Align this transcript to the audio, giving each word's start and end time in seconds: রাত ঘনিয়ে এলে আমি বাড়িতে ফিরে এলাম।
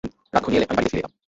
রাত 0.33 0.41
ঘনিয়ে 0.45 0.59
এলে 0.59 0.67
আমি 0.69 0.77
বাড়িতে 0.77 0.91
ফিরে 0.91 1.01
এলাম। 1.01 1.11